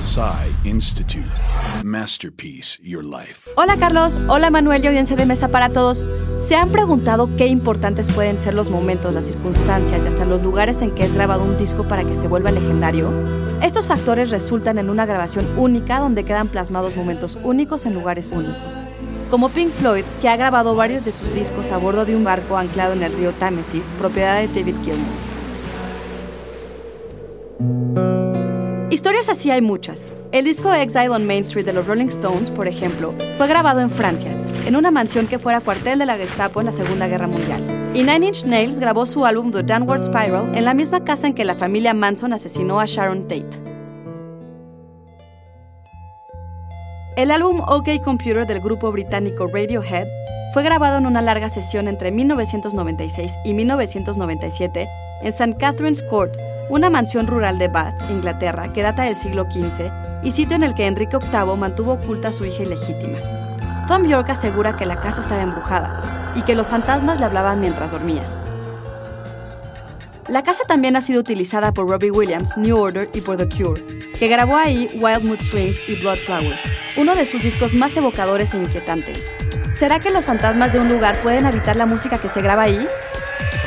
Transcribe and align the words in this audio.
Psy 0.00 0.50
Institute. 0.64 1.28
Masterpiece 1.84 2.78
Your 2.82 3.04
Life. 3.04 3.50
Hola 3.56 3.76
Carlos, 3.76 4.18
hola 4.28 4.50
Manuel 4.50 4.82
y 4.82 4.86
audiencia 4.86 5.14
de 5.14 5.26
mesa 5.26 5.48
para 5.48 5.68
todos. 5.68 6.06
¿Se 6.38 6.56
han 6.56 6.70
preguntado 6.70 7.28
qué 7.36 7.46
importantes 7.46 8.10
pueden 8.10 8.40
ser 8.40 8.54
los 8.54 8.70
momentos, 8.70 9.12
las 9.12 9.26
circunstancias 9.26 10.04
y 10.04 10.08
hasta 10.08 10.24
los 10.24 10.42
lugares 10.42 10.80
en 10.80 10.92
que 10.92 11.04
es 11.04 11.14
grabado 11.14 11.44
un 11.44 11.58
disco 11.58 11.86
para 11.86 12.02
que 12.04 12.16
se 12.16 12.28
vuelva 12.28 12.50
legendario? 12.50 13.12
Estos 13.62 13.88
factores 13.88 14.30
resultan 14.30 14.78
en 14.78 14.88
una 14.88 15.04
grabación 15.04 15.46
única 15.58 15.98
donde 15.98 16.24
quedan 16.24 16.48
plasmados 16.48 16.96
momentos 16.96 17.36
únicos 17.42 17.84
en 17.84 17.92
lugares 17.92 18.32
únicos. 18.32 18.80
Como 19.28 19.50
Pink 19.50 19.70
Floyd, 19.70 20.04
que 20.22 20.30
ha 20.30 20.36
grabado 20.36 20.74
varios 20.74 21.04
de 21.04 21.12
sus 21.12 21.34
discos 21.34 21.70
a 21.72 21.76
bordo 21.76 22.06
de 22.06 22.16
un 22.16 22.24
barco 22.24 22.56
anclado 22.56 22.94
en 22.94 23.02
el 23.02 23.12
río 23.12 23.32
Támesis, 23.32 23.90
propiedad 23.98 24.40
de 24.40 24.48
David 24.48 24.76
Gilmour. 24.82 25.29
Historias 29.00 29.30
así 29.30 29.50
hay 29.50 29.62
muchas. 29.62 30.04
El 30.30 30.44
disco 30.44 30.70
Exile 30.74 31.08
on 31.08 31.26
Main 31.26 31.40
Street 31.40 31.64
de 31.64 31.72
los 31.72 31.86
Rolling 31.86 32.08
Stones, 32.08 32.50
por 32.50 32.68
ejemplo, 32.68 33.14
fue 33.38 33.48
grabado 33.48 33.80
en 33.80 33.90
Francia, 33.90 34.30
en 34.66 34.76
una 34.76 34.90
mansión 34.90 35.26
que 35.26 35.38
fuera 35.38 35.62
cuartel 35.62 35.98
de 35.98 36.04
la 36.04 36.18
Gestapo 36.18 36.60
en 36.60 36.66
la 36.66 36.72
Segunda 36.72 37.08
Guerra 37.08 37.26
Mundial. 37.26 37.62
Y 37.94 38.02
Nine 38.02 38.26
Inch 38.26 38.44
Nails 38.44 38.78
grabó 38.78 39.06
su 39.06 39.24
álbum 39.24 39.52
The 39.52 39.62
Downward 39.62 40.02
Spiral 40.02 40.54
en 40.54 40.66
la 40.66 40.74
misma 40.74 41.02
casa 41.02 41.26
en 41.26 41.32
que 41.32 41.46
la 41.46 41.54
familia 41.54 41.94
Manson 41.94 42.34
asesinó 42.34 42.78
a 42.78 42.84
Sharon 42.84 43.22
Tate. 43.22 43.48
El 47.16 47.30
álbum 47.30 47.60
OK 47.60 48.02
Computer 48.04 48.46
del 48.46 48.60
grupo 48.60 48.92
británico 48.92 49.46
Radiohead 49.46 50.08
fue 50.52 50.62
grabado 50.62 50.98
en 50.98 51.06
una 51.06 51.22
larga 51.22 51.48
sesión 51.48 51.88
entre 51.88 52.12
1996 52.12 53.32
y 53.46 53.54
1997 53.54 54.86
en 55.22 55.26
St. 55.26 55.56
Catherine's 55.56 56.02
Court, 56.02 56.36
una 56.70 56.88
mansión 56.88 57.26
rural 57.26 57.58
de 57.58 57.68
Bath, 57.68 58.10
Inglaterra, 58.10 58.72
que 58.72 58.82
data 58.82 59.02
del 59.02 59.16
siglo 59.16 59.46
XV 59.50 59.90
y 60.22 60.30
sitio 60.30 60.56
en 60.56 60.62
el 60.62 60.74
que 60.74 60.86
Enrique 60.86 61.18
VIII 61.18 61.56
mantuvo 61.56 61.94
oculta 61.94 62.28
a 62.28 62.32
su 62.32 62.44
hija 62.44 62.62
ilegítima. 62.62 63.18
Tom 63.88 64.06
York 64.06 64.30
asegura 64.30 64.76
que 64.76 64.86
la 64.86 65.00
casa 65.00 65.20
estaba 65.20 65.42
embrujada 65.42 66.32
y 66.36 66.42
que 66.42 66.54
los 66.54 66.70
fantasmas 66.70 67.18
le 67.18 67.26
hablaban 67.26 67.60
mientras 67.60 67.90
dormía. 67.90 68.22
La 70.28 70.44
casa 70.44 70.62
también 70.68 70.94
ha 70.94 71.00
sido 71.00 71.18
utilizada 71.20 71.72
por 71.72 71.90
Robbie 71.90 72.12
Williams, 72.12 72.56
New 72.56 72.78
Order 72.78 73.08
y 73.12 73.20
por 73.20 73.36
The 73.36 73.48
Cure, 73.48 73.82
que 74.16 74.28
grabó 74.28 74.56
ahí 74.56 74.86
Wild 75.02 75.24
Mood 75.24 75.40
Swings 75.40 75.76
y 75.88 75.96
Blood 75.96 76.18
Flowers, 76.18 76.62
uno 76.96 77.16
de 77.16 77.26
sus 77.26 77.42
discos 77.42 77.74
más 77.74 77.96
evocadores 77.96 78.54
e 78.54 78.58
inquietantes. 78.58 79.28
¿Será 79.76 79.98
que 79.98 80.10
los 80.10 80.24
fantasmas 80.24 80.72
de 80.72 80.78
un 80.78 80.86
lugar 80.86 81.16
pueden 81.20 81.46
habitar 81.46 81.74
la 81.74 81.86
música 81.86 82.18
que 82.18 82.28
se 82.28 82.42
graba 82.42 82.62
ahí? 82.62 82.86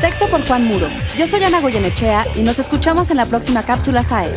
Texto 0.03 0.27
por 0.27 0.45
Juan 0.45 0.65
Muro. 0.65 0.89
Yo 1.17 1.25
soy 1.29 1.41
Ana 1.45 1.61
Goyenechea 1.61 2.25
y 2.35 2.43
nos 2.43 2.59
escuchamos 2.59 3.09
en 3.09 3.15
la 3.15 3.25
próxima 3.25 3.63
cápsula 3.63 4.03
SAE. 4.03 4.33